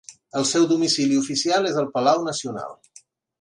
[0.39, 2.75] El seu domicili oficial és el Palau Nacional.